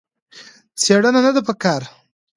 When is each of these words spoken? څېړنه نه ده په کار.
څېړنه 0.81 1.19
نه 1.25 1.31
ده 1.35 1.41
په 1.47 1.53
کار. 1.63 1.81